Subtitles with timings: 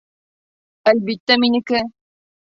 [0.91, 1.83] Әлбиттә, минеке.